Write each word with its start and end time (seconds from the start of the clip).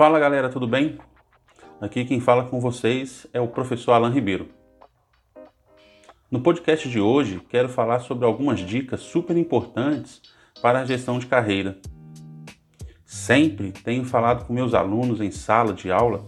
Fala 0.00 0.18
galera, 0.18 0.48
tudo 0.48 0.66
bem? 0.66 0.96
Aqui 1.78 2.06
quem 2.06 2.20
fala 2.20 2.44
com 2.44 2.58
vocês 2.58 3.26
é 3.34 3.38
o 3.38 3.48
professor 3.48 3.92
Alan 3.92 4.08
Ribeiro. 4.08 4.48
No 6.30 6.40
podcast 6.40 6.88
de 6.88 6.98
hoje, 6.98 7.38
quero 7.50 7.68
falar 7.68 7.98
sobre 7.98 8.24
algumas 8.24 8.60
dicas 8.60 9.00
super 9.00 9.36
importantes 9.36 10.22
para 10.62 10.80
a 10.80 10.86
gestão 10.86 11.18
de 11.18 11.26
carreira. 11.26 11.78
Sempre 13.04 13.72
tenho 13.72 14.02
falado 14.06 14.46
com 14.46 14.54
meus 14.54 14.72
alunos 14.72 15.20
em 15.20 15.30
sala 15.30 15.74
de 15.74 15.92
aula 15.92 16.24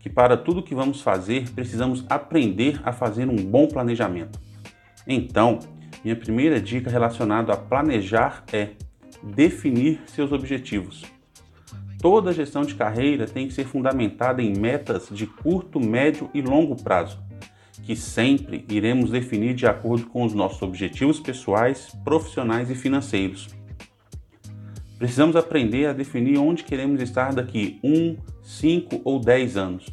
que 0.00 0.10
para 0.10 0.36
tudo 0.36 0.62
que 0.62 0.74
vamos 0.74 1.00
fazer 1.00 1.48
precisamos 1.54 2.04
aprender 2.10 2.78
a 2.84 2.92
fazer 2.92 3.26
um 3.26 3.36
bom 3.36 3.66
planejamento. 3.66 4.38
Então, 5.06 5.60
minha 6.04 6.14
primeira 6.14 6.60
dica 6.60 6.90
relacionada 6.90 7.54
a 7.54 7.56
planejar 7.56 8.44
é 8.52 8.72
definir 9.22 10.02
seus 10.08 10.30
objetivos. 10.30 11.13
Toda 12.04 12.34
gestão 12.34 12.64
de 12.64 12.74
carreira 12.74 13.24
tem 13.24 13.48
que 13.48 13.54
ser 13.54 13.64
fundamentada 13.64 14.42
em 14.42 14.52
metas 14.52 15.08
de 15.10 15.26
curto, 15.26 15.80
médio 15.80 16.28
e 16.34 16.42
longo 16.42 16.76
prazo, 16.76 17.18
que 17.82 17.96
sempre 17.96 18.62
iremos 18.68 19.10
definir 19.10 19.54
de 19.54 19.66
acordo 19.66 20.04
com 20.08 20.22
os 20.22 20.34
nossos 20.34 20.60
objetivos 20.60 21.18
pessoais, 21.18 21.96
profissionais 22.04 22.70
e 22.70 22.74
financeiros. 22.74 23.48
Precisamos 24.98 25.34
aprender 25.34 25.86
a 25.86 25.94
definir 25.94 26.36
onde 26.36 26.62
queremos 26.62 27.00
estar 27.00 27.32
daqui 27.32 27.80
1, 27.82 28.18
5 28.42 29.00
ou 29.02 29.18
10 29.18 29.56
anos. 29.56 29.86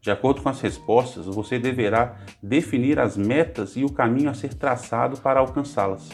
De 0.00 0.12
acordo 0.12 0.40
com 0.40 0.48
as 0.48 0.60
respostas, 0.60 1.26
você 1.26 1.58
deverá 1.58 2.18
definir 2.40 3.00
as 3.00 3.16
metas 3.16 3.76
e 3.76 3.82
o 3.82 3.90
caminho 3.90 4.30
a 4.30 4.34
ser 4.34 4.54
traçado 4.54 5.20
para 5.20 5.40
alcançá-las. 5.40 6.08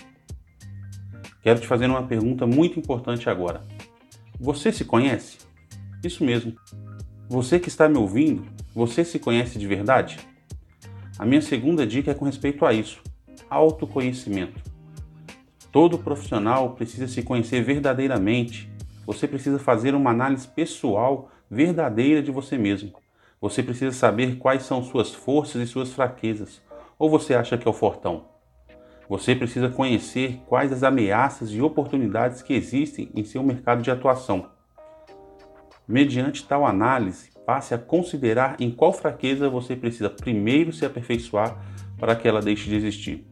Quero 1.42 1.60
te 1.60 1.66
fazer 1.66 1.84
uma 1.84 2.04
pergunta 2.04 2.46
muito 2.46 2.80
importante 2.80 3.28
agora. 3.28 3.73
Você 4.40 4.72
se 4.72 4.84
conhece? 4.84 5.38
Isso 6.02 6.24
mesmo. 6.24 6.54
Você 7.28 7.58
que 7.58 7.68
está 7.68 7.88
me 7.88 7.96
ouvindo, 7.96 8.44
você 8.74 9.04
se 9.04 9.18
conhece 9.18 9.58
de 9.58 9.66
verdade? 9.66 10.18
A 11.18 11.24
minha 11.24 11.40
segunda 11.40 11.86
dica 11.86 12.10
é 12.10 12.14
com 12.14 12.24
respeito 12.24 12.66
a 12.66 12.72
isso: 12.72 13.00
autoconhecimento. 13.48 14.60
Todo 15.70 15.98
profissional 15.98 16.74
precisa 16.74 17.06
se 17.06 17.22
conhecer 17.22 17.62
verdadeiramente. 17.62 18.68
Você 19.06 19.28
precisa 19.28 19.58
fazer 19.58 19.94
uma 19.94 20.10
análise 20.10 20.48
pessoal 20.48 21.30
verdadeira 21.50 22.22
de 22.22 22.30
você 22.30 22.58
mesmo. 22.58 22.92
Você 23.40 23.62
precisa 23.62 23.92
saber 23.92 24.36
quais 24.36 24.64
são 24.64 24.82
suas 24.82 25.14
forças 25.14 25.62
e 25.62 25.66
suas 25.66 25.92
fraquezas. 25.92 26.60
Ou 26.98 27.08
você 27.08 27.34
acha 27.34 27.56
que 27.56 27.68
é 27.68 27.70
o 27.70 27.74
fortão? 27.74 28.33
Você 29.08 29.34
precisa 29.34 29.68
conhecer 29.68 30.40
quais 30.46 30.72
as 30.72 30.82
ameaças 30.82 31.50
e 31.50 31.60
oportunidades 31.60 32.42
que 32.42 32.54
existem 32.54 33.10
em 33.14 33.24
seu 33.24 33.42
mercado 33.42 33.82
de 33.82 33.90
atuação. 33.90 34.46
Mediante 35.86 36.46
tal 36.46 36.64
análise, 36.64 37.30
passe 37.44 37.74
a 37.74 37.78
considerar 37.78 38.56
em 38.58 38.70
qual 38.70 38.92
fraqueza 38.92 39.50
você 39.50 39.76
precisa 39.76 40.08
primeiro 40.08 40.72
se 40.72 40.86
aperfeiçoar 40.86 41.56
para 41.98 42.16
que 42.16 42.26
ela 42.26 42.40
deixe 42.40 42.68
de 42.68 42.76
existir. 42.76 43.26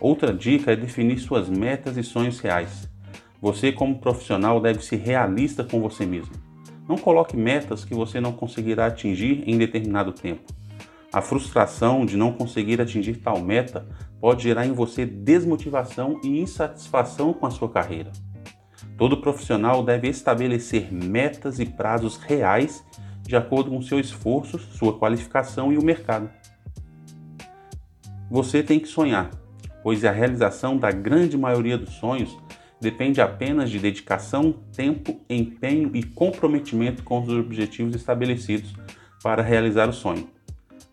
Outra 0.00 0.32
dica 0.32 0.72
é 0.72 0.76
definir 0.76 1.18
suas 1.18 1.48
metas 1.48 1.96
e 1.96 2.02
sonhos 2.02 2.40
reais. 2.40 2.90
Você, 3.40 3.70
como 3.70 4.00
profissional, 4.00 4.60
deve 4.60 4.84
ser 4.84 4.96
realista 4.96 5.62
com 5.62 5.80
você 5.80 6.04
mesmo. 6.04 6.34
Não 6.88 6.96
coloque 6.96 7.36
metas 7.36 7.84
que 7.84 7.94
você 7.94 8.20
não 8.20 8.32
conseguirá 8.32 8.86
atingir 8.86 9.44
em 9.46 9.56
determinado 9.56 10.12
tempo. 10.12 10.57
A 11.10 11.22
frustração 11.22 12.04
de 12.04 12.18
não 12.18 12.32
conseguir 12.32 12.82
atingir 12.82 13.16
tal 13.16 13.40
meta 13.40 13.86
pode 14.20 14.42
gerar 14.42 14.66
em 14.66 14.72
você 14.72 15.06
desmotivação 15.06 16.20
e 16.22 16.40
insatisfação 16.40 17.32
com 17.32 17.46
a 17.46 17.50
sua 17.50 17.70
carreira. 17.70 18.12
Todo 18.98 19.22
profissional 19.22 19.82
deve 19.82 20.08
estabelecer 20.08 20.92
metas 20.92 21.58
e 21.58 21.64
prazos 21.64 22.18
reais 22.18 22.84
de 23.22 23.36
acordo 23.36 23.70
com 23.70 23.80
seu 23.80 23.98
esforço, 23.98 24.58
sua 24.58 24.98
qualificação 24.98 25.72
e 25.72 25.78
o 25.78 25.84
mercado. 25.84 26.28
Você 28.30 28.62
tem 28.62 28.78
que 28.78 28.88
sonhar, 28.88 29.30
pois 29.82 30.04
a 30.04 30.10
realização 30.10 30.76
da 30.76 30.90
grande 30.90 31.38
maioria 31.38 31.78
dos 31.78 31.94
sonhos 31.94 32.36
depende 32.78 33.20
apenas 33.20 33.70
de 33.70 33.78
dedicação, 33.78 34.52
tempo, 34.74 35.20
empenho 35.28 35.90
e 35.94 36.02
comprometimento 36.02 37.02
com 37.02 37.22
os 37.22 37.28
objetivos 37.30 37.94
estabelecidos 37.94 38.74
para 39.22 39.42
realizar 39.42 39.88
o 39.88 39.92
sonho. 39.92 40.37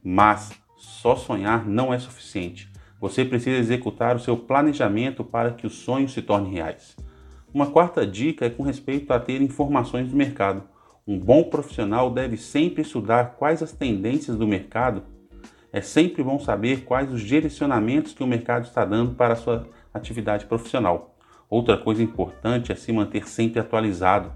Mas 0.08 0.52
só 0.78 1.16
sonhar 1.16 1.68
não 1.68 1.92
é 1.92 1.98
suficiente. 1.98 2.72
Você 3.02 3.26
precisa 3.26 3.58
executar 3.58 4.16
o 4.16 4.20
seu 4.20 4.38
planejamento 4.38 5.24
para 5.24 5.52
que 5.52 5.66
os 5.66 5.74
sonhos 5.80 6.14
se 6.14 6.22
tornem 6.22 6.54
reais. 6.54 6.96
Uma 7.52 7.66
quarta 7.66 8.06
dica 8.06 8.46
é 8.46 8.50
com 8.50 8.62
respeito 8.62 9.12
a 9.12 9.20
ter 9.20 9.42
informações 9.42 10.10
do 10.10 10.16
mercado. 10.16 10.64
Um 11.08 11.18
bom 11.18 11.44
profissional 11.46 12.12
deve 12.12 12.38
sempre 12.38 12.84
estudar 12.84 13.36
quais 13.38 13.64
as 13.64 13.72
tendências 13.72 14.38
do 14.38 14.48
mercado. 14.48 15.04
É 15.74 15.82
sempre 15.82 16.24
bom 16.24 16.40
saber 16.40 16.84
quais 16.84 17.12
os 17.12 17.22
direcionamentos 17.22 18.14
que 18.14 18.24
o 18.24 18.28
mercado 18.28 18.66
está 18.66 18.86
dando 18.86 19.16
para 19.16 19.34
a 19.34 19.38
sua 19.38 19.68
atividade 19.92 20.46
profissional. 20.46 21.18
Outra 21.50 21.78
coisa 21.78 22.04
importante 22.04 22.72
é 22.72 22.76
se 22.76 22.92
manter 22.92 23.28
sempre 23.28 23.60
atualizado. 23.60 24.32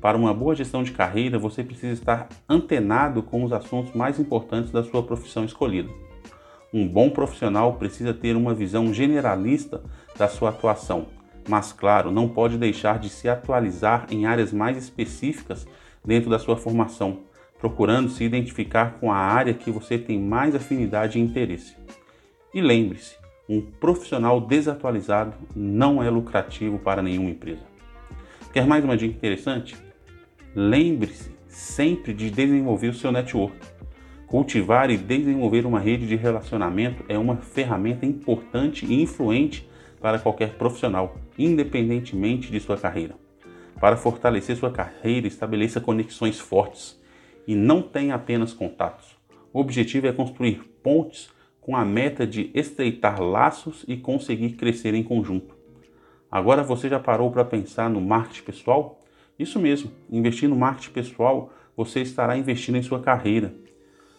Para 0.00 0.16
uma 0.16 0.34
boa 0.34 0.54
gestão 0.54 0.82
de 0.82 0.92
carreira, 0.92 1.38
você 1.38 1.64
precisa 1.64 1.92
estar 1.92 2.28
antenado 2.48 3.22
com 3.22 3.44
os 3.44 3.52
assuntos 3.52 3.94
mais 3.94 4.18
importantes 4.18 4.70
da 4.70 4.82
sua 4.82 5.02
profissão 5.02 5.44
escolhida. 5.44 5.90
Um 6.72 6.86
bom 6.86 7.10
profissional 7.10 7.74
precisa 7.74 8.12
ter 8.12 8.36
uma 8.36 8.54
visão 8.54 8.92
generalista 8.92 9.82
da 10.16 10.28
sua 10.28 10.50
atuação 10.50 11.06
mas 11.48 11.72
claro, 11.72 12.10
não 12.10 12.28
pode 12.28 12.58
deixar 12.58 12.98
de 12.98 13.08
se 13.08 13.28
atualizar 13.28 14.06
em 14.10 14.26
áreas 14.26 14.52
mais 14.52 14.76
específicas 14.76 15.66
dentro 16.04 16.30
da 16.30 16.38
sua 16.38 16.56
formação, 16.56 17.20
procurando 17.58 18.08
se 18.08 18.24
identificar 18.24 18.98
com 19.00 19.12
a 19.12 19.16
área 19.16 19.54
que 19.54 19.70
você 19.70 19.98
tem 19.98 20.18
mais 20.18 20.54
afinidade 20.54 21.18
e 21.18 21.22
interesse. 21.22 21.76
E 22.54 22.60
lembre-se, 22.60 23.16
um 23.48 23.60
profissional 23.60 24.40
desatualizado 24.40 25.34
não 25.54 26.02
é 26.02 26.08
lucrativo 26.08 26.78
para 26.78 27.02
nenhuma 27.02 27.30
empresa. 27.30 27.69
Quer 28.52 28.66
mais 28.66 28.84
uma 28.84 28.96
dica 28.96 29.14
interessante? 29.14 29.76
Lembre-se 30.56 31.30
sempre 31.46 32.12
de 32.12 32.28
desenvolver 32.28 32.88
o 32.88 32.94
seu 32.94 33.12
network. 33.12 33.56
Cultivar 34.26 34.90
e 34.90 34.96
desenvolver 34.96 35.64
uma 35.64 35.78
rede 35.78 36.04
de 36.04 36.16
relacionamento 36.16 37.04
é 37.08 37.16
uma 37.16 37.36
ferramenta 37.36 38.04
importante 38.04 38.84
e 38.84 39.00
influente 39.00 39.70
para 40.00 40.18
qualquer 40.18 40.54
profissional, 40.54 41.16
independentemente 41.38 42.50
de 42.50 42.58
sua 42.58 42.76
carreira. 42.76 43.14
Para 43.78 43.96
fortalecer 43.96 44.56
sua 44.56 44.72
carreira, 44.72 45.28
estabeleça 45.28 45.80
conexões 45.80 46.40
fortes 46.40 47.00
e 47.46 47.54
não 47.54 47.80
tenha 47.80 48.16
apenas 48.16 48.52
contatos. 48.52 49.16
O 49.52 49.60
objetivo 49.60 50.08
é 50.08 50.12
construir 50.12 50.60
pontes 50.82 51.30
com 51.60 51.76
a 51.76 51.84
meta 51.84 52.26
de 52.26 52.50
estreitar 52.52 53.22
laços 53.22 53.84
e 53.86 53.96
conseguir 53.96 54.54
crescer 54.54 54.92
em 54.92 55.04
conjunto. 55.04 55.59
Agora 56.30 56.62
você 56.62 56.88
já 56.88 57.00
parou 57.00 57.30
para 57.30 57.44
pensar 57.44 57.90
no 57.90 58.00
marketing 58.00 58.42
pessoal? 58.42 59.00
Isso 59.38 59.58
mesmo, 59.58 59.90
investir 60.08 60.48
no 60.48 60.54
marketing 60.54 60.92
pessoal, 60.92 61.52
você 61.76 62.02
estará 62.02 62.36
investindo 62.36 62.76
em 62.76 62.82
sua 62.82 63.00
carreira. 63.00 63.52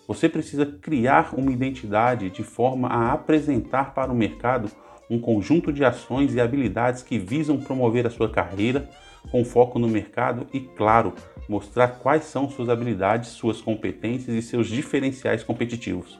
Você 0.07 0.27
precisa 0.27 0.65
criar 0.65 1.33
uma 1.33 1.51
identidade 1.51 2.29
de 2.29 2.43
forma 2.43 2.89
a 2.89 3.13
apresentar 3.13 3.93
para 3.93 4.11
o 4.11 4.15
mercado 4.15 4.69
um 5.09 5.19
conjunto 5.19 5.71
de 5.71 5.85
ações 5.85 6.33
e 6.33 6.41
habilidades 6.41 7.01
que 7.01 7.17
visam 7.17 7.57
promover 7.57 8.05
a 8.07 8.09
sua 8.09 8.29
carreira 8.29 8.89
com 9.29 9.45
foco 9.45 9.77
no 9.77 9.87
mercado 9.87 10.47
e, 10.53 10.59
claro, 10.59 11.13
mostrar 11.47 11.99
quais 11.99 12.23
são 12.23 12.49
suas 12.49 12.67
habilidades, 12.67 13.29
suas 13.29 13.61
competências 13.61 14.35
e 14.35 14.41
seus 14.41 14.67
diferenciais 14.67 15.43
competitivos. 15.43 16.19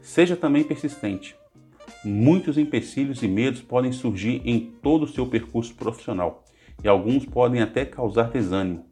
Seja 0.00 0.36
também 0.36 0.64
persistente. 0.64 1.36
Muitos 2.04 2.56
empecilhos 2.56 3.22
e 3.22 3.28
medos 3.28 3.60
podem 3.60 3.90
surgir 3.90 4.40
em 4.44 4.60
todo 4.82 5.02
o 5.02 5.08
seu 5.08 5.26
percurso 5.26 5.74
profissional 5.74 6.44
e 6.82 6.88
alguns 6.88 7.26
podem 7.26 7.60
até 7.60 7.84
causar 7.84 8.30
desânimo. 8.30 8.86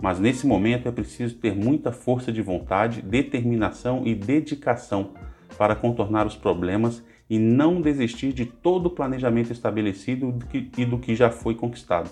Mas 0.00 0.18
nesse 0.18 0.46
momento 0.46 0.88
é 0.88 0.92
preciso 0.92 1.36
ter 1.36 1.54
muita 1.54 1.92
força 1.92 2.32
de 2.32 2.42
vontade, 2.42 3.00
determinação 3.00 4.02
e 4.04 4.14
dedicação 4.14 5.12
para 5.56 5.76
contornar 5.76 6.26
os 6.26 6.36
problemas 6.36 7.02
e 7.30 7.38
não 7.38 7.80
desistir 7.80 8.32
de 8.32 8.44
todo 8.44 8.86
o 8.86 8.90
planejamento 8.90 9.52
estabelecido 9.52 10.36
e 10.76 10.84
do 10.84 10.98
que 10.98 11.14
já 11.14 11.30
foi 11.30 11.54
conquistado. 11.54 12.10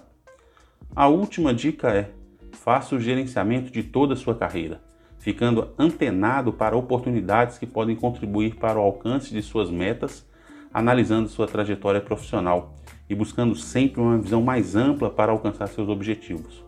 A 0.94 1.08
última 1.08 1.52
dica 1.52 1.88
é: 1.90 2.10
faça 2.52 2.94
o 2.94 3.00
gerenciamento 3.00 3.70
de 3.72 3.82
toda 3.82 4.14
a 4.14 4.16
sua 4.16 4.34
carreira, 4.34 4.80
ficando 5.18 5.72
antenado 5.78 6.52
para 6.52 6.76
oportunidades 6.76 7.58
que 7.58 7.66
podem 7.66 7.96
contribuir 7.96 8.56
para 8.56 8.78
o 8.78 8.82
alcance 8.82 9.32
de 9.32 9.42
suas 9.42 9.70
metas, 9.70 10.26
analisando 10.72 11.28
sua 11.28 11.46
trajetória 11.46 12.00
profissional 12.00 12.74
e 13.08 13.14
buscando 13.14 13.54
sempre 13.54 14.00
uma 14.00 14.18
visão 14.18 14.42
mais 14.42 14.74
ampla 14.76 15.10
para 15.10 15.32
alcançar 15.32 15.66
seus 15.68 15.88
objetivos. 15.88 16.64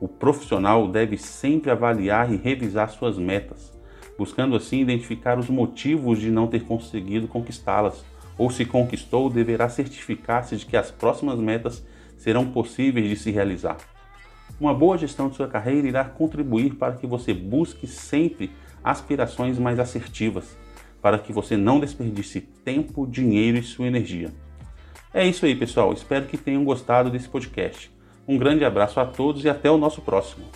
O 0.00 0.08
profissional 0.08 0.88
deve 0.88 1.16
sempre 1.16 1.70
avaliar 1.70 2.32
e 2.32 2.36
revisar 2.36 2.90
suas 2.90 3.18
metas, 3.18 3.72
buscando 4.18 4.56
assim 4.56 4.80
identificar 4.80 5.38
os 5.38 5.48
motivos 5.48 6.18
de 6.18 6.30
não 6.30 6.46
ter 6.46 6.64
conseguido 6.64 7.28
conquistá-las, 7.28 8.04
ou 8.36 8.50
se 8.50 8.64
conquistou, 8.64 9.30
deverá 9.30 9.68
certificar-se 9.68 10.56
de 10.56 10.66
que 10.66 10.76
as 10.76 10.90
próximas 10.90 11.38
metas 11.38 11.84
serão 12.16 12.46
possíveis 12.46 13.08
de 13.08 13.16
se 13.16 13.30
realizar. 13.30 13.76
Uma 14.60 14.74
boa 14.74 14.98
gestão 14.98 15.28
de 15.28 15.36
sua 15.36 15.48
carreira 15.48 15.86
irá 15.86 16.04
contribuir 16.04 16.74
para 16.74 16.94
que 16.94 17.06
você 17.06 17.32
busque 17.32 17.86
sempre 17.86 18.50
aspirações 18.82 19.58
mais 19.58 19.78
assertivas, 19.78 20.56
para 21.04 21.18
que 21.18 21.34
você 21.34 21.54
não 21.54 21.78
desperdice 21.78 22.40
tempo, 22.40 23.06
dinheiro 23.06 23.58
e 23.58 23.62
sua 23.62 23.86
energia. 23.86 24.32
É 25.12 25.26
isso 25.26 25.44
aí, 25.44 25.54
pessoal. 25.54 25.92
Espero 25.92 26.24
que 26.24 26.38
tenham 26.38 26.64
gostado 26.64 27.10
desse 27.10 27.28
podcast. 27.28 27.90
Um 28.26 28.38
grande 28.38 28.64
abraço 28.64 28.98
a 28.98 29.04
todos 29.04 29.44
e 29.44 29.50
até 29.50 29.70
o 29.70 29.76
nosso 29.76 30.00
próximo. 30.00 30.46